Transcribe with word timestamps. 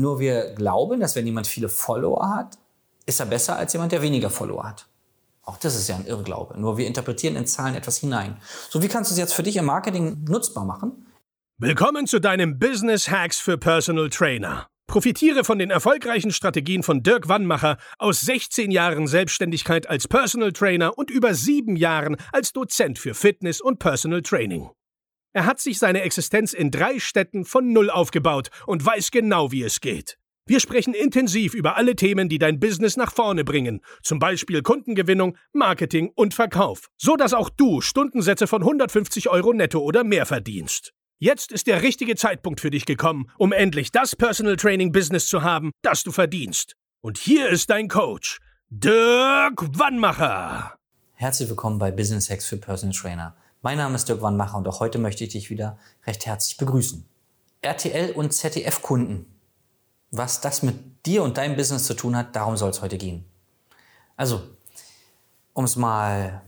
Nur 0.00 0.18
wir 0.18 0.54
glauben, 0.54 0.98
dass 1.00 1.14
wenn 1.14 1.26
jemand 1.26 1.46
viele 1.46 1.68
Follower 1.68 2.34
hat, 2.34 2.56
ist 3.04 3.20
er 3.20 3.26
besser 3.26 3.56
als 3.56 3.74
jemand, 3.74 3.92
der 3.92 4.00
weniger 4.00 4.30
Follower 4.30 4.66
hat. 4.66 4.86
Auch 5.42 5.58
das 5.58 5.76
ist 5.76 5.88
ja 5.88 5.96
ein 5.96 6.06
Irrglaube. 6.06 6.58
Nur 6.58 6.78
wir 6.78 6.86
interpretieren 6.86 7.36
in 7.36 7.46
Zahlen 7.46 7.74
etwas 7.74 7.98
hinein. 7.98 8.38
So, 8.70 8.82
wie 8.82 8.88
kannst 8.88 9.10
du 9.10 9.12
es 9.12 9.18
jetzt 9.18 9.34
für 9.34 9.42
dich 9.42 9.56
im 9.56 9.66
Marketing 9.66 10.24
nutzbar 10.26 10.64
machen? 10.64 11.06
Willkommen 11.58 12.06
zu 12.06 12.18
deinem 12.18 12.58
Business 12.58 13.10
Hacks 13.10 13.38
für 13.38 13.58
Personal 13.58 14.08
Trainer. 14.08 14.68
Profitiere 14.86 15.44
von 15.44 15.58
den 15.58 15.70
erfolgreichen 15.70 16.30
Strategien 16.30 16.82
von 16.82 17.02
Dirk 17.02 17.28
Wannmacher 17.28 17.76
aus 17.98 18.22
16 18.22 18.70
Jahren 18.70 19.06
Selbstständigkeit 19.06 19.86
als 19.86 20.08
Personal 20.08 20.52
Trainer 20.52 20.96
und 20.96 21.10
über 21.10 21.34
sieben 21.34 21.76
Jahren 21.76 22.16
als 22.32 22.54
Dozent 22.54 22.98
für 22.98 23.12
Fitness 23.12 23.60
und 23.60 23.78
Personal 23.78 24.22
Training. 24.22 24.70
Er 25.32 25.46
hat 25.46 25.60
sich 25.60 25.78
seine 25.78 26.02
Existenz 26.02 26.52
in 26.52 26.72
drei 26.72 26.98
Städten 26.98 27.44
von 27.44 27.72
Null 27.72 27.88
aufgebaut 27.88 28.50
und 28.66 28.84
weiß 28.84 29.12
genau, 29.12 29.52
wie 29.52 29.62
es 29.62 29.80
geht. 29.80 30.18
Wir 30.44 30.58
sprechen 30.58 30.92
intensiv 30.92 31.54
über 31.54 31.76
alle 31.76 31.94
Themen, 31.94 32.28
die 32.28 32.38
dein 32.38 32.58
Business 32.58 32.96
nach 32.96 33.12
vorne 33.12 33.44
bringen, 33.44 33.80
zum 34.02 34.18
Beispiel 34.18 34.62
Kundengewinnung, 34.62 35.36
Marketing 35.52 36.10
und 36.16 36.34
Verkauf, 36.34 36.88
so 36.96 37.14
dass 37.14 37.32
auch 37.32 37.48
du 37.48 37.80
Stundensätze 37.80 38.48
von 38.48 38.62
150 38.62 39.28
Euro 39.28 39.52
netto 39.52 39.78
oder 39.78 40.02
mehr 40.02 40.26
verdienst. 40.26 40.92
Jetzt 41.20 41.52
ist 41.52 41.68
der 41.68 41.82
richtige 41.82 42.16
Zeitpunkt 42.16 42.60
für 42.60 42.70
dich 42.70 42.84
gekommen, 42.84 43.30
um 43.38 43.52
endlich 43.52 43.92
das 43.92 44.16
Personal 44.16 44.56
Training 44.56 44.90
Business 44.90 45.28
zu 45.28 45.42
haben, 45.44 45.70
das 45.82 46.02
du 46.02 46.10
verdienst. 46.10 46.74
Und 47.02 47.18
hier 47.18 47.48
ist 47.50 47.70
dein 47.70 47.86
Coach, 47.86 48.40
Dirk 48.68 49.78
Wannmacher. 49.78 50.74
Herzlich 51.14 51.48
willkommen 51.48 51.78
bei 51.78 51.92
Business 51.92 52.28
Hacks 52.30 52.46
für 52.48 52.56
Personal 52.56 52.96
Trainer. 52.96 53.36
Mein 53.62 53.76
Name 53.76 53.94
ist 53.94 54.08
Dirk 54.08 54.22
Wannmacher 54.22 54.56
und 54.56 54.66
auch 54.68 54.80
heute 54.80 54.98
möchte 54.98 55.22
ich 55.22 55.32
dich 55.32 55.50
wieder 55.50 55.76
recht 56.06 56.24
herzlich 56.24 56.56
begrüßen. 56.56 57.06
RTL 57.60 58.12
und 58.12 58.32
ZDF-Kunden. 58.32 59.26
Was 60.10 60.40
das 60.40 60.62
mit 60.62 61.04
dir 61.04 61.22
und 61.22 61.36
deinem 61.36 61.56
Business 61.56 61.84
zu 61.84 61.92
tun 61.92 62.16
hat, 62.16 62.34
darum 62.34 62.56
soll 62.56 62.70
es 62.70 62.80
heute 62.80 62.96
gehen. 62.96 63.26
Also, 64.16 64.40
um 65.52 65.66
es 65.66 65.76
mal 65.76 66.40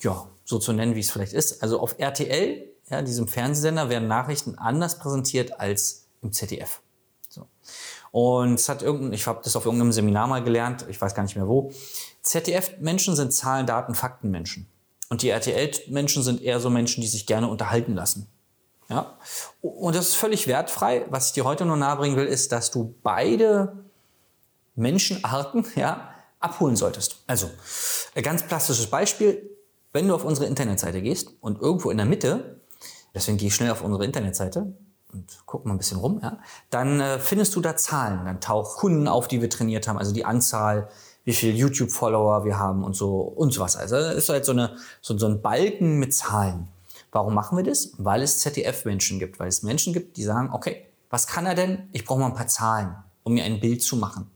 ja, 0.00 0.26
so 0.46 0.58
zu 0.58 0.72
nennen, 0.72 0.94
wie 0.94 1.00
es 1.00 1.10
vielleicht 1.10 1.34
ist. 1.34 1.62
Also 1.62 1.80
auf 1.80 1.98
RTL, 1.98 2.66
ja, 2.88 3.02
diesem 3.02 3.28
Fernsehsender, 3.28 3.90
werden 3.90 4.08
Nachrichten 4.08 4.56
anders 4.56 4.98
präsentiert 4.98 5.60
als 5.60 6.06
im 6.22 6.32
ZDF. 6.32 6.80
So. 7.28 7.46
Und 8.10 8.54
es 8.54 8.70
hat 8.70 8.80
irgendein, 8.80 9.12
ich 9.12 9.26
habe 9.26 9.42
das 9.44 9.54
auf 9.54 9.66
irgendeinem 9.66 9.92
Seminar 9.92 10.28
mal 10.28 10.42
gelernt, 10.42 10.86
ich 10.88 10.98
weiß 10.98 11.14
gar 11.14 11.24
nicht 11.24 11.36
mehr 11.36 11.46
wo. 11.46 11.72
ZDF-Menschen 12.22 13.16
sind 13.16 13.34
Zahlen, 13.34 13.66
Daten, 13.66 13.94
Fakten-Menschen. 13.94 14.66
Und 15.08 15.22
die 15.22 15.28
RTL-Menschen 15.28 16.22
sind 16.22 16.42
eher 16.42 16.60
so 16.60 16.70
Menschen, 16.70 17.00
die 17.00 17.06
sich 17.06 17.26
gerne 17.26 17.48
unterhalten 17.48 17.94
lassen. 17.94 18.28
Ja? 18.88 19.18
Und 19.60 19.94
das 19.94 20.08
ist 20.08 20.14
völlig 20.16 20.46
wertfrei. 20.46 21.06
Was 21.10 21.28
ich 21.28 21.32
dir 21.32 21.44
heute 21.44 21.64
nur 21.64 21.76
nahebringen 21.76 22.16
will, 22.16 22.26
ist, 22.26 22.52
dass 22.52 22.70
du 22.70 22.94
beide 23.02 23.84
Menschenarten 24.74 25.66
ja, 25.76 26.10
abholen 26.40 26.76
solltest. 26.76 27.22
Also, 27.26 27.50
ein 28.14 28.22
ganz 28.22 28.42
plastisches 28.42 28.86
Beispiel. 28.86 29.50
Wenn 29.92 30.08
du 30.08 30.14
auf 30.14 30.24
unsere 30.24 30.46
Internetseite 30.46 31.00
gehst 31.02 31.30
und 31.40 31.60
irgendwo 31.60 31.90
in 31.90 31.96
der 31.96 32.06
Mitte, 32.06 32.60
deswegen 33.14 33.38
gehe 33.38 33.48
ich 33.48 33.54
schnell 33.54 33.70
auf 33.70 33.82
unsere 33.82 34.04
Internetseite 34.04 34.76
und 35.12 35.38
guck 35.46 35.64
mal 35.64 35.72
ein 35.72 35.78
bisschen 35.78 35.98
rum, 35.98 36.18
ja, 36.20 36.38
dann 36.70 36.98
äh, 36.98 37.20
findest 37.20 37.54
du 37.54 37.60
da 37.60 37.76
Zahlen. 37.76 38.24
Dann 38.24 38.40
tauchen 38.40 38.76
Kunden 38.76 39.08
auf, 39.08 39.28
die 39.28 39.40
wir 39.40 39.48
trainiert 39.48 39.86
haben, 39.86 39.98
also 39.98 40.12
die 40.12 40.24
Anzahl, 40.24 40.88
wie 41.24 41.32
viele 41.32 41.52
YouTube-Follower 41.54 42.44
wir 42.44 42.58
haben 42.58 42.84
und 42.84 42.94
so 42.94 43.20
und 43.20 43.52
so 43.52 43.60
was. 43.60 43.76
Also 43.76 43.96
ist 43.96 44.28
halt 44.28 44.44
so, 44.44 44.52
eine, 44.52 44.76
so, 45.00 45.16
so 45.16 45.26
ein 45.26 45.42
Balken 45.42 45.98
mit 45.98 46.14
Zahlen. 46.14 46.68
Warum 47.12 47.34
machen 47.34 47.56
wir 47.56 47.64
das? 47.64 47.92
Weil 47.98 48.22
es 48.22 48.38
ZDF-Menschen 48.40 49.18
gibt, 49.18 49.38
weil 49.38 49.48
es 49.48 49.62
Menschen 49.62 49.92
gibt, 49.92 50.16
die 50.16 50.24
sagen, 50.24 50.50
okay, 50.52 50.86
was 51.10 51.26
kann 51.26 51.46
er 51.46 51.54
denn? 51.54 51.88
Ich 51.92 52.04
brauche 52.04 52.20
mal 52.20 52.26
ein 52.26 52.34
paar 52.34 52.48
Zahlen, 52.48 52.94
um 53.22 53.34
mir 53.34 53.44
ein 53.44 53.60
Bild 53.60 53.82
zu 53.82 53.96
machen, 53.96 54.30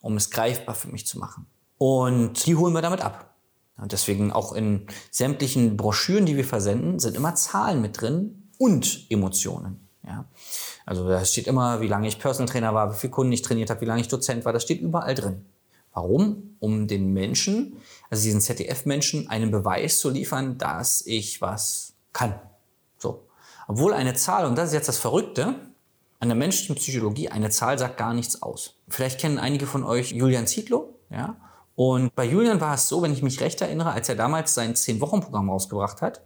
um 0.00 0.16
es 0.16 0.30
greifbar 0.30 0.74
für 0.74 0.88
mich 0.88 1.06
zu 1.06 1.18
machen. 1.18 1.46
Und 1.78 2.46
die 2.46 2.56
holen 2.56 2.72
wir 2.72 2.82
damit 2.82 3.02
ab. 3.02 3.34
Und 3.76 3.92
deswegen 3.92 4.32
auch 4.32 4.52
in 4.52 4.86
sämtlichen 5.10 5.76
Broschüren, 5.76 6.26
die 6.26 6.36
wir 6.36 6.44
versenden, 6.44 6.98
sind 6.98 7.16
immer 7.16 7.34
Zahlen 7.34 7.80
mit 7.80 8.00
drin 8.00 8.48
und 8.58 9.06
Emotionen. 9.10 9.86
Ja. 10.06 10.24
Also 10.86 11.08
da 11.08 11.24
steht 11.24 11.46
immer, 11.46 11.80
wie 11.80 11.88
lange 11.88 12.06
ich 12.08 12.18
Personal 12.18 12.48
Trainer 12.48 12.74
war, 12.74 12.92
wie 12.92 12.96
viele 12.96 13.10
Kunden 13.10 13.32
ich 13.32 13.42
trainiert 13.42 13.70
habe, 13.70 13.80
wie 13.80 13.86
lange 13.86 14.00
ich 14.00 14.08
Dozent 14.08 14.44
war, 14.44 14.52
das 14.52 14.62
steht 14.62 14.80
überall 14.80 15.14
drin. 15.14 15.44
Warum? 15.94 16.56
Um 16.60 16.88
den 16.88 17.12
Menschen, 17.12 17.78
also 18.10 18.24
diesen 18.24 18.40
ZDF-Menschen, 18.40 19.28
einen 19.28 19.50
Beweis 19.50 19.98
zu 19.98 20.10
liefern, 20.10 20.58
dass 20.58 21.02
ich 21.06 21.40
was 21.40 21.94
kann. 22.12 22.38
So. 22.98 23.26
Obwohl 23.68 23.94
eine 23.94 24.14
Zahl, 24.14 24.44
und 24.46 24.56
das 24.56 24.68
ist 24.68 24.74
jetzt 24.74 24.88
das 24.88 24.98
Verrückte, 24.98 25.54
an 26.20 26.28
der 26.28 26.36
menschlichen 26.36 26.74
Psychologie, 26.76 27.28
eine 27.28 27.50
Zahl 27.50 27.78
sagt 27.78 27.96
gar 27.96 28.14
nichts 28.14 28.42
aus. 28.42 28.76
Vielleicht 28.88 29.20
kennen 29.20 29.38
einige 29.38 29.66
von 29.66 29.84
euch 29.84 30.12
Julian 30.12 30.46
Zietlow, 30.46 30.94
ja. 31.10 31.36
Und 31.76 32.14
bei 32.14 32.24
Julian 32.24 32.60
war 32.60 32.74
es 32.74 32.88
so, 32.88 33.02
wenn 33.02 33.12
ich 33.12 33.22
mich 33.22 33.40
recht 33.40 33.60
erinnere, 33.60 33.90
als 33.90 34.08
er 34.08 34.14
damals 34.14 34.54
sein 34.54 34.74
10-Wochen-Programm 34.74 35.50
rausgebracht 35.50 36.02
hat. 36.02 36.22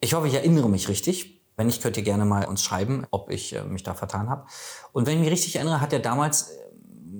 Ich 0.00 0.12
hoffe, 0.12 0.28
ich 0.28 0.34
erinnere 0.34 0.68
mich 0.68 0.88
richtig. 0.88 1.40
Wenn 1.56 1.66
nicht, 1.66 1.82
könnt 1.82 1.96
ihr 1.96 2.02
gerne 2.02 2.24
mal 2.24 2.44
uns 2.44 2.62
schreiben, 2.62 3.06
ob 3.10 3.30
ich 3.30 3.54
äh, 3.54 3.64
mich 3.64 3.82
da 3.82 3.94
vertan 3.94 4.28
habe. 4.28 4.46
Und 4.92 5.06
wenn 5.06 5.14
ich 5.14 5.20
mich 5.20 5.30
richtig 5.30 5.56
erinnere, 5.56 5.80
hat 5.80 5.92
er 5.92 5.98
damals 5.98 6.52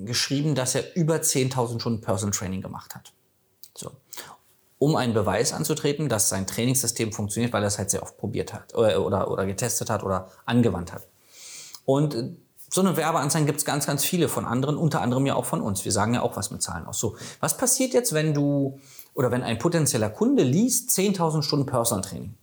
geschrieben, 0.04 0.54
dass 0.54 0.75
er 0.75 0.97
über 0.97 1.16
10.000 1.16 1.81
Stunden 1.81 2.00
Personal 2.00 2.32
Training 2.32 2.62
gemacht 2.62 2.94
hat. 2.94 3.12
So. 3.76 3.92
Um 4.78 4.97
einen 4.97 5.14
Beweis 5.14 5.53
anzutreten, 5.53 6.09
dass 6.09 6.28
sein 6.28 6.47
Trainingssystem 6.47 7.12
funktioniert, 7.12 7.53
weil 7.53 7.62
er 7.62 7.69
es 7.69 7.78
halt 7.78 7.91
sehr 7.91 8.03
oft 8.03 8.16
probiert 8.16 8.53
hat 8.53 8.75
oder, 8.75 9.04
oder, 9.04 9.31
oder 9.31 9.47
getestet 9.47 9.91
hat 9.91 10.04
oder 10.04 10.31
angewandt 10.47 10.92
hat. 10.92 11.06
Und 11.84 12.14
äh, 12.14 12.31
so 12.70 12.82
eine 12.82 12.97
Werbeanzeigen 12.97 13.47
gibt 13.47 13.60
es 13.60 13.64
ganz, 13.64 13.87
ganz 13.87 14.04
viele 14.04 14.28
von 14.28 14.44
anderen, 14.44 14.76
unter 14.76 15.00
anderem 15.00 15.25
ja 15.26 15.34
auch 15.34 15.47
von 15.47 15.62
uns. 15.62 15.84
Wir 15.84 15.92
sagen 15.92 16.14
ja 16.14 16.22
auch 16.22 16.37
was 16.37 16.50
mit 16.50 16.62
Zahlen 16.62 16.87
aus. 16.87 16.98
So, 16.98 17.16
was 17.41 17.56
passiert 17.56 17.94
jetzt, 17.94 18.12
wenn 18.12 18.34
du 18.34 18.78
oder 19.14 19.31
wenn 19.31 19.42
ein 19.42 19.58
potenzieller 19.58 20.10
Kunde 20.10 20.42
liest 20.42 20.91
10.000 20.91 21.42
Stunden 21.42 21.66
Personal 21.66 22.04
Training? 22.04 22.34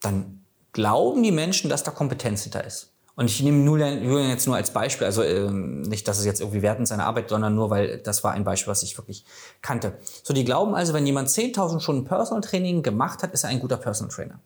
Dann 0.00 0.44
glauben 0.72 1.22
die 1.22 1.32
Menschen, 1.32 1.68
dass 1.68 1.82
da 1.82 1.90
Kompetenz 1.90 2.42
hinter 2.42 2.64
ist. 2.64 2.92
Und 3.18 3.26
ich 3.26 3.42
nehme 3.42 3.64
Julian, 3.64 4.28
jetzt 4.28 4.46
nur 4.46 4.54
als 4.54 4.70
Beispiel, 4.70 5.04
also 5.04 5.24
ähm, 5.24 5.82
nicht, 5.82 6.06
dass 6.06 6.20
es 6.20 6.24
jetzt 6.24 6.40
irgendwie 6.40 6.62
wertend 6.62 6.86
seine 6.86 7.04
Arbeit, 7.04 7.30
sondern 7.30 7.52
nur, 7.52 7.68
weil 7.68 7.98
das 7.98 8.22
war 8.22 8.30
ein 8.30 8.44
Beispiel, 8.44 8.70
was 8.70 8.84
ich 8.84 8.96
wirklich 8.96 9.24
kannte. 9.60 9.98
So, 10.22 10.32
die 10.32 10.44
glauben 10.44 10.76
also, 10.76 10.94
wenn 10.94 11.04
jemand 11.04 11.28
10.000 11.28 11.80
Stunden 11.80 12.04
Personal 12.04 12.42
Training 12.42 12.84
gemacht 12.84 13.24
hat, 13.24 13.32
ist 13.32 13.42
er 13.42 13.50
ein 13.50 13.58
guter 13.58 13.76
Personal 13.76 14.14
Trainer. 14.14 14.38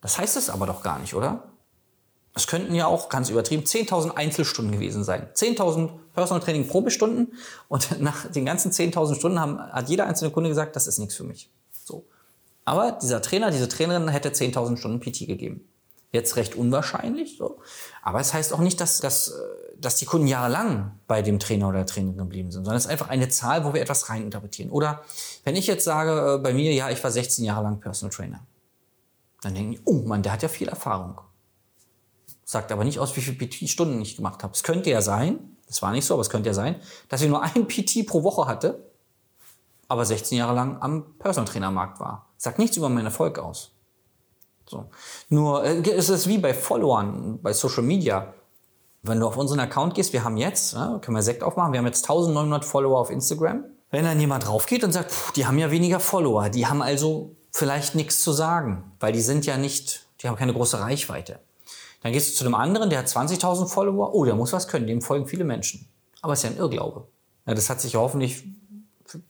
Das 0.00 0.18
heißt 0.18 0.36
es 0.36 0.50
aber 0.50 0.66
doch 0.66 0.84
gar 0.84 1.00
nicht, 1.00 1.14
oder? 1.14 1.42
Es 2.32 2.46
könnten 2.46 2.76
ja 2.76 2.86
auch, 2.86 3.08
ganz 3.08 3.28
übertrieben, 3.28 3.64
10.000 3.64 4.14
Einzelstunden 4.14 4.70
gewesen 4.70 5.02
sein. 5.02 5.26
10.000 5.34 5.90
Personal 6.14 6.44
Training 6.44 6.68
Probestunden 6.68 7.32
und 7.66 8.00
nach 8.00 8.30
den 8.30 8.46
ganzen 8.46 8.70
10.000 8.70 9.16
Stunden 9.16 9.40
haben, 9.40 9.58
hat 9.58 9.88
jeder 9.88 10.06
einzelne 10.06 10.30
Kunde 10.30 10.48
gesagt, 10.48 10.76
das 10.76 10.86
ist 10.86 11.00
nichts 11.00 11.16
für 11.16 11.24
mich. 11.24 11.50
So. 11.72 12.04
Aber 12.64 12.92
dieser 13.02 13.20
Trainer, 13.20 13.50
diese 13.50 13.68
Trainerin 13.68 14.06
hätte 14.06 14.28
10.000 14.28 14.76
Stunden 14.76 15.00
PT 15.00 15.26
gegeben. 15.26 15.66
Jetzt 16.12 16.36
recht 16.36 16.54
unwahrscheinlich, 16.54 17.38
so. 17.38 17.58
aber 18.02 18.20
es 18.20 18.34
heißt 18.34 18.52
auch 18.52 18.58
nicht, 18.58 18.78
dass, 18.82 19.00
dass, 19.00 19.34
dass 19.78 19.96
die 19.96 20.04
Kunden 20.04 20.26
jahrelang 20.26 20.98
bei 21.06 21.22
dem 21.22 21.38
Trainer 21.38 21.68
oder 21.68 21.78
der 21.78 21.86
Trainerin 21.86 22.18
geblieben 22.18 22.50
sind, 22.50 22.64
sondern 22.64 22.76
es 22.76 22.84
ist 22.84 22.90
einfach 22.90 23.08
eine 23.08 23.30
Zahl, 23.30 23.64
wo 23.64 23.72
wir 23.72 23.80
etwas 23.80 24.10
reininterpretieren. 24.10 24.70
Oder 24.70 25.02
wenn 25.44 25.56
ich 25.56 25.66
jetzt 25.66 25.84
sage, 25.84 26.34
äh, 26.34 26.38
bei 26.38 26.52
mir, 26.52 26.70
ja, 26.74 26.90
ich 26.90 27.02
war 27.02 27.10
16 27.10 27.46
Jahre 27.46 27.62
lang 27.62 27.80
Personal 27.80 28.14
Trainer, 28.14 28.46
dann 29.40 29.54
denken 29.54 29.72
die, 29.72 29.80
oh 29.86 30.02
Mann, 30.04 30.22
der 30.22 30.32
hat 30.32 30.42
ja 30.42 30.48
viel 30.48 30.68
Erfahrung. 30.68 31.18
Sagt 32.44 32.70
aber 32.72 32.84
nicht 32.84 32.98
aus, 32.98 33.16
wie 33.16 33.22
viele 33.22 33.38
PT-Stunden 33.38 34.00
ich 34.02 34.16
gemacht 34.16 34.42
habe. 34.42 34.52
Es 34.52 34.62
könnte 34.62 34.90
ja 34.90 35.00
sein, 35.00 35.56
das 35.66 35.80
war 35.80 35.92
nicht 35.92 36.04
so, 36.04 36.12
aber 36.12 36.20
es 36.20 36.28
könnte 36.28 36.50
ja 36.50 36.54
sein, 36.54 36.76
dass 37.08 37.22
ich 37.22 37.28
nur 37.30 37.42
ein 37.42 37.66
PT 37.66 38.06
pro 38.06 38.22
Woche 38.22 38.46
hatte, 38.46 38.92
aber 39.88 40.04
16 40.04 40.36
Jahre 40.36 40.54
lang 40.54 40.82
am 40.82 41.18
Personal 41.18 41.50
Trainer 41.50 41.70
Markt 41.70 42.00
war. 42.00 42.28
Sagt 42.36 42.58
nichts 42.58 42.76
über 42.76 42.90
meinen 42.90 43.06
Erfolg 43.06 43.38
aus. 43.38 43.72
So. 44.72 44.86
Nur 45.28 45.64
äh, 45.64 45.82
es 45.90 46.08
ist 46.08 46.26
wie 46.26 46.38
bei 46.38 46.54
Followern, 46.54 47.38
bei 47.42 47.52
Social 47.52 47.82
Media. 47.82 48.32
Wenn 49.02 49.20
du 49.20 49.26
auf 49.26 49.36
unseren 49.36 49.60
Account 49.60 49.94
gehst, 49.94 50.14
wir 50.14 50.24
haben 50.24 50.38
jetzt, 50.38 50.72
ja, 50.72 50.98
können 51.00 51.14
wir 51.14 51.22
Sekt 51.22 51.42
aufmachen, 51.42 51.72
wir 51.72 51.78
haben 51.78 51.86
jetzt 51.86 52.04
1900 52.04 52.64
Follower 52.64 52.98
auf 52.98 53.10
Instagram. 53.10 53.64
Wenn 53.90 54.04
dann 54.04 54.18
jemand 54.18 54.46
drauf 54.46 54.64
geht 54.64 54.82
und 54.82 54.92
sagt, 54.92 55.12
die 55.36 55.46
haben 55.46 55.58
ja 55.58 55.70
weniger 55.70 56.00
Follower, 56.00 56.48
die 56.48 56.66
haben 56.66 56.80
also 56.80 57.36
vielleicht 57.50 57.94
nichts 57.94 58.22
zu 58.22 58.32
sagen, 58.32 58.92
weil 58.98 59.12
die 59.12 59.20
sind 59.20 59.44
ja 59.44 59.58
nicht, 59.58 60.06
die 60.22 60.28
haben 60.28 60.36
keine 60.36 60.54
große 60.54 60.80
Reichweite. 60.80 61.40
Dann 62.02 62.12
gehst 62.12 62.30
du 62.30 62.38
zu 62.38 62.44
einem 62.46 62.54
anderen, 62.54 62.88
der 62.88 63.00
hat 63.00 63.08
20.000 63.08 63.68
Follower, 63.68 64.14
oh, 64.14 64.24
der 64.24 64.34
muss 64.34 64.54
was 64.54 64.68
können, 64.68 64.86
dem 64.86 65.02
folgen 65.02 65.26
viele 65.26 65.44
Menschen. 65.44 65.86
Aber 66.22 66.32
es 66.32 66.38
ist 66.38 66.44
ja 66.44 66.50
ein 66.50 66.56
Irrglaube. 66.56 67.06
Ja, 67.46 67.52
das 67.52 67.68
hat 67.68 67.82
sich 67.82 67.96
hoffentlich 67.96 68.44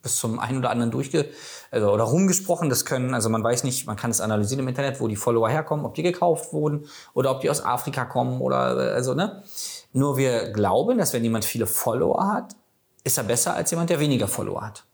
bis 0.02 0.17
zum 0.17 0.38
einen 0.38 0.58
oder 0.58 0.70
anderen 0.70 0.90
durchge 0.90 1.29
also, 1.70 1.90
oder 1.90 2.05
rumgesprochen. 2.05 2.69
Das 2.69 2.84
können, 2.84 3.14
also 3.14 3.29
man 3.29 3.43
weiß 3.43 3.64
nicht, 3.64 3.87
man 3.87 3.96
kann 3.96 4.11
es 4.11 4.20
analysieren 4.20 4.61
im 4.61 4.69
Internet, 4.69 5.00
wo 5.00 5.08
die 5.08 5.17
Follower 5.17 5.49
herkommen, 5.49 5.84
ob 5.84 5.94
die 5.94 6.02
gekauft 6.02 6.52
wurden 6.52 6.87
oder 7.14 7.31
ob 7.31 7.40
die 7.40 7.50
aus 7.50 7.64
Afrika 7.64 8.05
kommen 8.05 8.40
oder 8.40 8.94
also 8.94 9.14
ne. 9.14 9.43
Nur 9.93 10.17
wir 10.17 10.52
glauben, 10.52 10.99
dass 10.99 11.12
wenn 11.12 11.23
jemand 11.23 11.44
viele 11.44 11.67
Follower 11.67 12.26
hat, 12.32 12.56
ist 13.05 13.19
er 13.19 13.25
besser 13.25 13.55
als 13.55 13.70
jemand, 13.70 13.90
der 13.90 14.00
weniger 14.00 14.29
Follower 14.29 14.62
hat. 14.62 14.84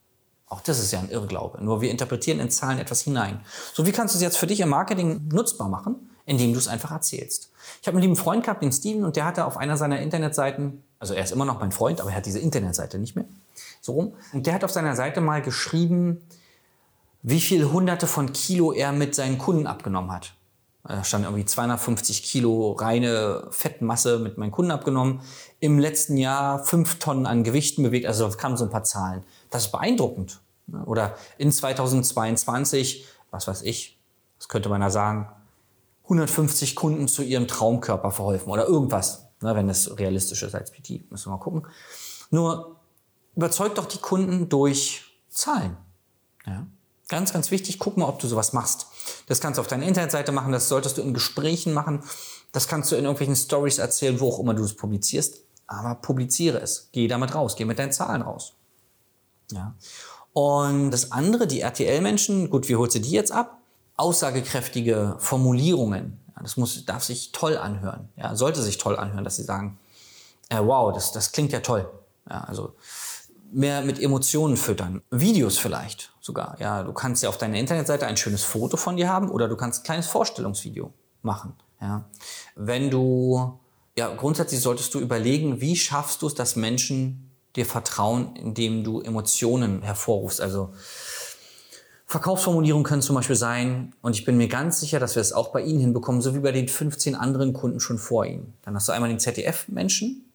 Auch 0.46 0.61
das 0.61 0.79
ist 0.79 0.93
ja 0.93 0.99
ein 0.99 1.11
Irrglaube. 1.11 1.62
Nur 1.62 1.81
wir 1.81 1.90
interpretieren 1.90 2.40
in 2.40 2.50
Zahlen 2.50 2.79
etwas 2.79 3.02
hinein. 3.02 3.40
So, 3.75 3.87
wie 3.87 3.93
kannst 3.93 4.14
du 4.14 4.17
es 4.17 4.23
jetzt 4.23 4.38
für 4.38 4.46
dich 4.46 4.61
im 4.61 4.70
Marketing 4.70 5.29
nutzbar 5.31 5.69
machen? 5.69 6.08
indem 6.29 6.52
du 6.52 6.58
es 6.58 6.69
einfach 6.69 6.90
erzählst. 6.90 7.50
Ich 7.81 7.88
habe 7.88 7.96
einen 7.96 8.02
lieben 8.02 8.17
Freund 8.17 8.44
gehabt, 8.44 8.62
den 8.62 8.70
Steven, 8.70 9.02
und 9.05 9.17
der 9.17 9.25
hatte 9.25 9.46
auf 9.46 9.56
einer 9.56 9.79
seiner 9.79 10.00
Internetseiten, 10.00 10.85
also 10.99 11.14
er 11.14 11.25
ist 11.25 11.32
immer 11.32 11.46
noch 11.46 11.58
mein 11.58 11.73
Freund, 11.73 12.02
aber 12.02 12.11
er 12.11 12.17
hat 12.17 12.26
diese 12.26 12.38
Internetseite 12.38 12.99
nicht 12.99 13.17
mehr, 13.17 13.25
so 13.80 13.92
rum. 13.92 14.14
Und 14.32 14.46
der 14.46 14.54
hat 14.54 14.64
auf 14.64 14.70
seiner 14.70 14.96
Seite 14.96 15.20
mal 15.20 15.42
geschrieben, 15.42 16.22
wie 17.22 17.40
viel 17.40 17.70
Hunderte 17.70 18.06
von 18.06 18.32
Kilo 18.32 18.72
er 18.72 18.92
mit 18.92 19.14
seinen 19.14 19.38
Kunden 19.38 19.66
abgenommen 19.66 20.12
hat. 20.12 20.34
Da 20.84 21.04
stand 21.04 21.25
irgendwie 21.25 21.44
250 21.44 22.22
Kilo 22.22 22.72
reine 22.72 23.46
Fettmasse 23.50 24.19
mit 24.19 24.38
meinen 24.38 24.52
Kunden 24.52 24.70
abgenommen. 24.70 25.20
Im 25.60 25.78
letzten 25.78 26.16
Jahr 26.16 26.64
fünf 26.64 26.98
Tonnen 26.98 27.26
an 27.26 27.44
Gewichten 27.44 27.82
bewegt. 27.82 28.06
Also 28.06 28.28
kamen 28.30 28.56
so 28.56 28.64
ein 28.64 28.70
paar 28.70 28.84
Zahlen. 28.84 29.22
Das 29.50 29.66
ist 29.66 29.72
beeindruckend. 29.72 30.40
Oder 30.86 31.16
in 31.36 31.52
2022, 31.52 33.06
was 33.30 33.46
weiß 33.46 33.62
ich, 33.62 33.98
das 34.38 34.48
könnte 34.48 34.69
man 34.69 34.80
da 34.80 34.90
sagen, 34.90 35.28
150 36.04 36.75
Kunden 36.75 37.06
zu 37.06 37.22
ihrem 37.22 37.48
Traumkörper 37.48 38.10
verholfen 38.10 38.50
oder 38.50 38.66
irgendwas, 38.66 39.28
ne, 39.42 39.54
wenn 39.54 39.69
es 39.69 39.98
realistisch 39.98 40.42
ist 40.42 40.54
als 40.54 40.70
PT, 40.70 41.10
müssen 41.10 41.26
wir 41.26 41.36
mal 41.36 41.42
gucken. 41.42 41.66
Nur 42.30 42.77
überzeugt 43.38 43.79
doch 43.79 43.87
die 43.87 43.99
Kunden 43.99 44.49
durch 44.49 45.05
Zahlen. 45.31 45.76
Ja? 46.46 46.67
Ganz, 47.08 47.32
ganz 47.32 47.50
wichtig, 47.50 47.79
guck 47.79 47.96
mal, 47.96 48.06
ob 48.06 48.19
du 48.19 48.26
sowas 48.26 48.52
machst. 48.52 48.88
Das 49.26 49.40
kannst 49.40 49.56
du 49.56 49.62
auf 49.62 49.69
deiner 49.69 49.87
Internetseite 49.87 50.32
machen, 50.32 50.52
das 50.52 50.69
solltest 50.69 50.99
du 50.99 51.02
in 51.02 51.14
Gesprächen 51.14 51.73
machen, 51.73 52.02
das 52.52 52.69
kannst 52.69 52.93
du 52.93 52.96
in 52.96 53.05
irgendwelchen 53.05 53.37
Stories 53.37 53.79
erzählen, 53.79 54.20
wo 54.20 54.29
auch 54.29 54.40
immer 54.40 54.52
du 54.52 54.64
es 54.64 54.76
publizierst. 54.76 55.38
Aber 55.67 55.94
publiziere 55.94 56.58
es. 56.61 56.88
Geh 56.93 57.08
damit 57.08 57.35
raus, 57.35 57.55
geh 57.56 57.64
mit 57.64 57.79
deinen 57.79 57.93
Zahlen 57.93 58.23
raus. 58.23 58.55
Ja. 59.52 59.75
Und 60.32 60.90
das 60.90 61.12
andere, 61.12 61.46
die 61.46 61.61
RTL-Menschen, 61.61 62.50
gut, 62.50 62.69
wie 62.69 62.76
holst 62.76 62.96
du 62.96 63.00
die 63.00 63.11
jetzt 63.11 63.32
ab? 63.32 63.58
aussagekräftige 63.99 65.17
Formulierungen. 65.19 66.20
Das 66.40 66.56
muss, 66.56 66.85
darf 66.87 67.02
sich 67.02 67.32
toll 67.32 67.58
anhören. 67.58 68.08
Ja, 68.17 68.37
sollte 68.37 68.62
sich 68.62 68.79
toll 68.79 68.96
anhören, 68.96 69.25
dass 69.25 69.37
sie 69.37 69.43
sagen, 69.43 69.79
äh, 70.49 70.61
wow, 70.61 70.94
das, 70.94 71.11
das 71.11 71.32
klingt 71.32 71.52
ja 71.52 71.61
toll. 71.61 71.90
Ja, 72.31 72.44
also 72.44 72.75
mehr 73.53 73.83
mit 73.83 74.00
Emotionen 74.00 74.56
füttern. 74.56 75.03
Videos 75.11 75.59
vielleicht 75.59 76.12
sogar. 76.21 76.56
Ja, 76.61 76.83
du 76.83 76.93
kannst 76.93 77.23
ja 77.23 77.29
auf 77.29 77.39
deiner 77.39 77.56
Internetseite 77.56 78.06
ein 78.06 78.17
schönes 78.17 78.43
Foto 78.43 78.77
von 78.77 78.97
dir 78.97 79.09
haben 79.09 79.31
oder 79.31 79.49
du 79.49 79.56
kannst 79.56 79.81
ein 79.81 79.85
kleines 79.85 80.06
Vorstellungsvideo 80.06 80.93
machen. 81.23 81.55
Ja, 81.81 82.09
wenn 82.56 82.91
du 82.91 83.59
ja 83.97 84.15
grundsätzlich 84.15 84.61
solltest 84.61 84.95
du 84.95 85.00
überlegen, 85.00 85.61
wie 85.61 85.77
schaffst 85.77 86.23
du 86.23 86.27
es, 86.27 86.35
dass 86.35 86.56
Menschen 86.56 87.31
dir 87.56 87.67
vertrauen, 87.67 88.37
indem 88.37 88.85
du 88.85 89.00
Emotionen 89.00 89.83
hervorrufst. 89.83 90.41
Also 90.41 90.73
Verkaufsformulierungen 92.06 92.85
können 92.85 93.03
zum 93.03 93.17
Beispiel 93.17 93.37
sein, 93.37 93.95
und 94.00 94.15
ich 94.17 94.25
bin 94.25 94.39
mir 94.39 94.49
ganz 94.49 94.81
sicher, 94.81 94.99
dass 94.99 95.15
wir 95.15 95.21
es 95.21 95.33
auch 95.33 95.49
bei 95.53 95.61
Ihnen 95.61 95.81
hinbekommen, 95.81 96.23
so 96.23 96.35
wie 96.35 96.41
bei 96.41 96.53
den 96.53 96.69
15 96.69 97.15
anderen 97.15 97.53
Kunden 97.53 97.81
schon 97.81 97.99
vor 97.99 98.25
Ihnen. 98.25 98.55
Dann 98.62 98.75
hast 98.75 98.89
du 98.89 98.93
einmal 98.93 99.11
den 99.11 99.19
ZDF-Menschen 99.19 100.27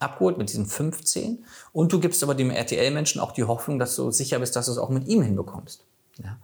abgeholt 0.00 0.38
mit 0.38 0.48
diesen 0.48 0.66
15 0.66 1.44
und 1.72 1.92
du 1.92 2.00
gibst 2.00 2.22
aber 2.22 2.34
dem 2.34 2.50
RTL-Menschen 2.50 3.20
auch 3.20 3.32
die 3.32 3.44
Hoffnung, 3.44 3.78
dass 3.78 3.94
du 3.96 4.10
sicher 4.10 4.38
bist, 4.38 4.56
dass 4.56 4.66
du 4.66 4.72
es 4.72 4.78
auch 4.78 4.88
mit 4.88 5.06
ihm 5.06 5.22
hinbekommst. 5.22 5.84
Ja. 6.18 6.38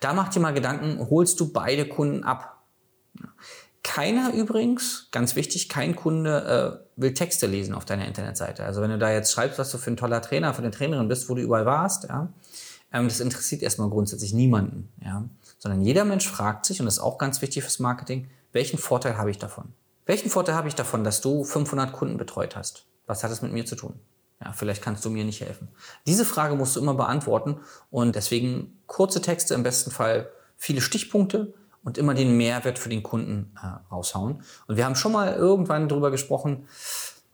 Da 0.00 0.14
mach 0.14 0.30
dir 0.30 0.40
mal 0.40 0.54
Gedanken, 0.54 0.98
holst 1.10 1.38
du 1.38 1.52
beide 1.52 1.86
Kunden 1.86 2.24
ab. 2.24 2.62
Keiner 3.84 4.32
übrigens, 4.32 5.08
ganz 5.10 5.36
wichtig, 5.36 5.68
kein 5.68 5.94
Kunde 5.94 6.80
äh, 6.96 7.00
will 7.00 7.14
Texte 7.14 7.46
lesen 7.46 7.74
auf 7.74 7.84
deiner 7.84 8.06
Internetseite. 8.06 8.64
Also 8.64 8.80
wenn 8.80 8.90
du 8.90 8.98
da 8.98 9.10
jetzt 9.12 9.32
schreibst, 9.32 9.58
was 9.58 9.70
du 9.70 9.78
für 9.78 9.90
ein 9.90 9.96
toller 9.96 10.22
Trainer, 10.22 10.54
für 10.54 10.62
eine 10.62 10.70
Trainerin 10.70 11.08
bist, 11.08 11.28
wo 11.28 11.34
du 11.34 11.42
überall 11.42 11.66
warst, 11.66 12.04
ja, 12.04 12.32
ähm, 12.92 13.08
das 13.08 13.20
interessiert 13.20 13.62
erstmal 13.62 13.90
grundsätzlich 13.90 14.32
niemanden, 14.32 14.88
ja. 15.04 15.24
Sondern 15.58 15.82
jeder 15.82 16.04
Mensch 16.04 16.28
fragt 16.28 16.66
sich, 16.66 16.80
und 16.80 16.86
das 16.86 16.94
ist 16.94 17.00
auch 17.00 17.18
ganz 17.18 17.42
wichtig 17.42 17.62
fürs 17.62 17.78
Marketing, 17.78 18.28
welchen 18.52 18.78
Vorteil 18.78 19.16
habe 19.16 19.30
ich 19.30 19.38
davon? 19.38 19.72
Welchen 20.06 20.30
Vorteil 20.30 20.54
habe 20.54 20.68
ich 20.68 20.74
davon, 20.74 21.04
dass 21.04 21.20
du 21.20 21.44
500 21.44 21.92
Kunden 21.92 22.16
betreut 22.16 22.56
hast? 22.56 22.86
Was 23.12 23.22
hat 23.22 23.30
es 23.30 23.42
mit 23.42 23.52
mir 23.52 23.66
zu 23.66 23.76
tun? 23.76 23.92
Ja, 24.42 24.52
vielleicht 24.54 24.80
kannst 24.80 25.04
du 25.04 25.10
mir 25.10 25.22
nicht 25.22 25.42
helfen. 25.42 25.68
Diese 26.06 26.24
Frage 26.24 26.56
musst 26.56 26.76
du 26.76 26.80
immer 26.80 26.94
beantworten 26.94 27.60
und 27.90 28.16
deswegen 28.16 28.78
kurze 28.86 29.20
Texte, 29.20 29.52
im 29.52 29.62
besten 29.62 29.90
Fall 29.90 30.30
viele 30.56 30.80
Stichpunkte 30.80 31.52
und 31.84 31.98
immer 31.98 32.14
den 32.14 32.38
Mehrwert 32.38 32.78
für 32.78 32.88
den 32.88 33.02
Kunden 33.02 33.54
äh, 33.62 33.66
raushauen. 33.92 34.42
Und 34.66 34.76
wir 34.78 34.86
haben 34.86 34.96
schon 34.96 35.12
mal 35.12 35.34
irgendwann 35.34 35.90
darüber 35.90 36.10
gesprochen, 36.10 36.66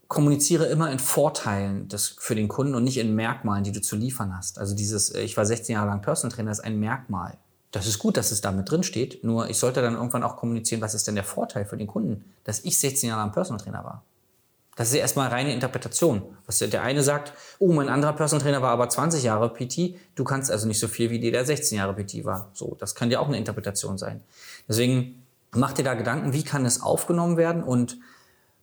kommuniziere 0.08 0.66
immer 0.66 0.90
in 0.90 0.98
Vorteilen 0.98 1.86
des, 1.86 2.16
für 2.18 2.34
den 2.34 2.48
Kunden 2.48 2.74
und 2.74 2.82
nicht 2.82 2.98
in 2.98 3.14
Merkmalen, 3.14 3.62
die 3.62 3.72
du 3.72 3.80
zu 3.80 3.94
liefern 3.94 4.36
hast. 4.36 4.58
Also 4.58 4.74
dieses, 4.74 5.10
äh, 5.10 5.20
ich 5.20 5.36
war 5.36 5.46
16 5.46 5.74
Jahre 5.74 5.86
lang 5.86 6.02
Personal 6.02 6.34
Trainer, 6.34 6.50
ist 6.50 6.64
ein 6.64 6.80
Merkmal. 6.80 7.38
Das 7.70 7.86
ist 7.86 8.00
gut, 8.00 8.16
dass 8.16 8.32
es 8.32 8.40
da 8.40 8.50
mit 8.50 8.68
drin 8.68 8.82
steht, 8.82 9.22
nur 9.22 9.48
ich 9.48 9.58
sollte 9.58 9.80
dann 9.80 9.94
irgendwann 9.94 10.24
auch 10.24 10.36
kommunizieren, 10.36 10.80
was 10.80 10.94
ist 10.94 11.06
denn 11.06 11.14
der 11.14 11.22
Vorteil 11.22 11.64
für 11.64 11.76
den 11.76 11.86
Kunden, 11.86 12.24
dass 12.42 12.64
ich 12.64 12.80
16 12.80 13.10
Jahre 13.10 13.20
lang 13.20 13.32
Personal 13.32 13.62
Trainer 13.62 13.84
war. 13.84 14.02
Das 14.78 14.90
ist 14.90 14.94
ja 14.94 15.00
erstmal 15.00 15.26
reine 15.26 15.52
Interpretation. 15.52 16.22
Was 16.46 16.58
der 16.58 16.82
eine 16.82 17.02
sagt, 17.02 17.32
oh, 17.58 17.72
mein 17.72 17.88
anderer 17.88 18.12
Personal 18.12 18.44
Trainer 18.44 18.62
war 18.62 18.70
aber 18.70 18.88
20 18.88 19.24
Jahre 19.24 19.52
PT, 19.52 19.96
du 20.14 20.22
kannst 20.22 20.52
also 20.52 20.68
nicht 20.68 20.78
so 20.78 20.86
viel 20.86 21.10
wie 21.10 21.18
der, 21.18 21.32
der 21.32 21.44
16 21.44 21.78
Jahre 21.78 21.94
PT 21.94 22.24
war. 22.24 22.52
So, 22.54 22.76
das 22.78 22.94
kann 22.94 23.10
ja 23.10 23.18
auch 23.18 23.26
eine 23.26 23.38
Interpretation 23.38 23.98
sein. 23.98 24.22
Deswegen 24.68 25.24
mach 25.50 25.72
dir 25.72 25.82
da 25.82 25.94
Gedanken, 25.94 26.32
wie 26.32 26.44
kann 26.44 26.64
es 26.64 26.80
aufgenommen 26.80 27.36
werden 27.36 27.64
und 27.64 27.98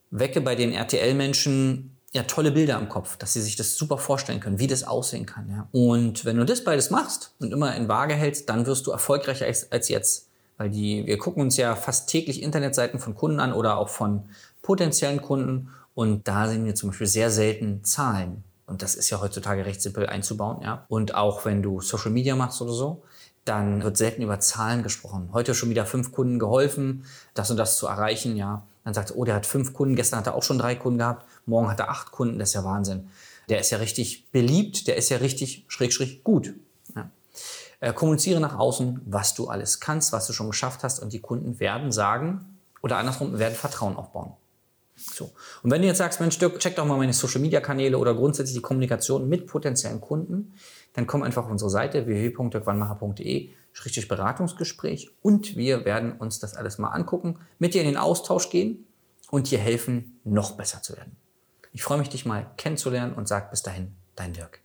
wecke 0.10 0.40
bei 0.40 0.56
den 0.56 0.72
RTL-Menschen 0.72 1.98
ja 2.14 2.24
tolle 2.24 2.52
Bilder 2.52 2.80
im 2.80 2.88
Kopf, 2.88 3.18
dass 3.18 3.34
sie 3.34 3.42
sich 3.42 3.58
das 3.58 3.76
super 3.76 3.98
vorstellen 3.98 4.40
können, 4.40 4.58
wie 4.58 4.68
das 4.68 4.86
aussehen 4.86 5.26
kann. 5.26 5.50
Ja. 5.50 5.68
Und 5.74 6.24
wenn 6.24 6.38
du 6.38 6.46
das 6.46 6.64
beides 6.64 6.92
machst 6.92 7.34
und 7.42 7.52
immer 7.52 7.76
in 7.76 7.90
Waage 7.90 8.14
hältst, 8.14 8.48
dann 8.48 8.66
wirst 8.68 8.88
du 8.88 8.92
erfolgreicher 8.92 9.48
als, 9.48 9.70
als 9.70 9.90
jetzt. 9.90 10.30
Weil 10.58 10.70
die, 10.70 11.06
wir 11.06 11.18
gucken 11.18 11.42
uns 11.42 11.58
ja 11.58 11.76
fast 11.76 12.08
täglich 12.08 12.42
Internetseiten 12.42 13.02
von 13.02 13.16
Kunden 13.16 13.42
an 13.42 13.52
oder 13.52 13.78
auch 13.78 13.90
von 13.90 14.30
potenziellen 14.62 15.22
Kunden 15.22 15.72
und 15.96 16.28
da 16.28 16.48
sehen 16.48 16.66
wir 16.66 16.76
zum 16.76 16.90
Beispiel 16.90 17.08
sehr 17.08 17.32
selten 17.32 17.84
Zahlen. 17.84 18.44
Und 18.68 18.82
das 18.82 18.96
ist 18.96 19.10
ja 19.10 19.22
heutzutage 19.22 19.66
recht 19.66 19.82
simpel 19.82 20.08
einzubauen, 20.08 20.62
ja. 20.62 20.86
Und 20.90 21.16
auch 21.16 21.46
wenn 21.46 21.64
du 21.64 21.82
Social 21.82 22.12
Media 22.12 22.36
machst 22.36 22.62
oder 22.62 22.74
so, 22.74 23.04
dann 23.46 23.84
wird 23.84 23.96
selten 23.96 24.22
über 24.22 24.40
Zahlen 24.40 24.84
gesprochen. 24.84 25.30
Heute 25.32 25.54
schon 25.54 25.70
wieder 25.70 25.86
fünf 25.86 26.12
Kunden 26.12 26.40
geholfen, 26.40 27.06
das 27.34 27.50
und 27.52 27.58
das 27.58 27.78
zu 27.78 27.88
erreichen, 27.88 28.36
ja. 28.36 28.64
Dann 28.84 28.94
sagt 28.94 29.14
oh, 29.16 29.24
der 29.24 29.36
hat 29.36 29.46
fünf 29.46 29.74
Kunden, 29.74 29.96
gestern 29.96 30.20
hat 30.20 30.28
er 30.28 30.36
auch 30.36 30.44
schon 30.44 30.60
drei 30.60 30.76
Kunden 30.76 31.00
gehabt, 31.00 31.26
morgen 31.46 31.70
hat 31.70 31.80
er 31.80 31.90
acht 31.90 32.12
Kunden, 32.12 32.40
das 32.40 32.50
ist 32.50 32.56
ja 32.56 32.64
Wahnsinn. 32.64 33.10
Der 33.50 33.60
ist 33.60 33.70
ja 33.70 33.78
richtig 33.78 34.30
beliebt, 34.32 34.88
der 34.88 34.98
ist 34.98 35.10
ja 35.10 35.18
richtig 35.18 35.66
schräg, 35.68 35.94
schräg 35.94 36.24
gut. 36.24 36.54
Ja. 36.96 37.10
Äh, 37.80 37.94
kommuniziere 37.94 38.40
nach 38.40 38.58
außen, 38.58 39.02
was 39.06 39.36
du 39.36 39.48
alles 39.48 39.80
kannst, 39.80 40.12
was 40.12 40.28
du 40.28 40.34
schon 40.34 40.48
geschafft 40.48 40.84
hast 40.84 41.00
und 41.00 41.14
die 41.14 41.20
Kunden 41.20 41.60
werden 41.60 41.92
sagen, 41.92 42.58
oder 42.82 42.98
andersrum, 42.98 43.38
werden 43.40 43.56
Vertrauen 43.56 43.96
aufbauen. 43.96 44.34
So. 44.96 45.34
Und 45.62 45.72
wenn 45.72 45.82
du 45.82 45.88
jetzt 45.88 45.98
sagst, 45.98 46.20
Mensch, 46.22 46.38
Dirk, 46.40 46.60
check 46.60 46.76
doch 46.76 46.86
mal 46.86 46.98
meine 46.98 47.14
Social 47.14 47.42
Media 47.42 47.60
Kanäle 47.60 47.98
oder 47.98 48.16
grundsätzlich 48.16 48.56
die 48.56 48.62
Kommunikation 48.62 49.28
mit 49.28 49.46
potenziellen 49.46 50.00
Kunden, 50.00 50.54
dann 50.94 51.06
komm 51.06 51.24
einfach 51.24 51.46
auf 51.46 51.52
unsere 51.52 51.70
Seite 51.70 52.06
www.dirkwannmacher.de 52.06 53.50
Schriftlich 53.74 54.08
Beratungsgespräch 54.08 55.12
und 55.22 55.58
wir 55.58 55.84
werden 55.84 56.14
uns 56.14 56.40
das 56.40 56.56
alles 56.56 56.78
mal 56.78 56.92
angucken, 56.92 57.40
mit 57.60 57.74
dir 57.74 57.82
in 57.82 57.88
den 57.88 57.98
Austausch 57.98 58.50
gehen 58.50 58.88
und 59.30 59.52
dir 59.52 59.60
helfen, 59.60 60.22
noch 60.24 60.54
besser 60.54 60.82
zu 60.82 60.96
werden. 60.96 61.18
Ich 61.74 61.84
freue 61.84 61.98
mich, 61.98 62.08
dich 62.08 62.26
mal 62.26 62.50
kennenzulernen 62.56 63.14
und 63.14 63.28
sag 63.28 63.52
bis 63.52 63.64
dahin, 63.64 63.94
dein 64.16 64.32
Dirk. 64.32 64.65